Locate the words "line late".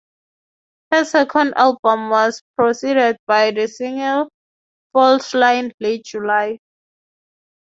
5.35-6.05